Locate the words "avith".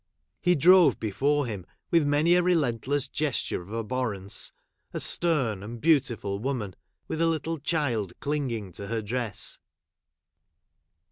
1.93-2.07